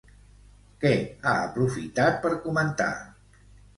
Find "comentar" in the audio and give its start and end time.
2.47-2.93